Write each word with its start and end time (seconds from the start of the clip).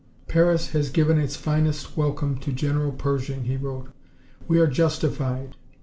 "Paris 0.27 0.71
has 0.71 0.89
given 0.89 1.19
its 1.19 1.35
finest 1.35 1.95
welcome 1.95 2.35
to 2.35 2.51
General 2.51 2.91
Pershing," 2.91 3.43
he 3.43 3.55
wrote. 3.55 3.89
"We 4.47 4.59
are 4.59 4.65
justified. 4.65 5.55